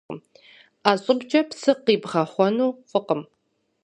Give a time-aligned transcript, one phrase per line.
[0.83, 3.21] Ӏэ щӏыбкӏэ псы къибгъэхъуэну фӏыкъым.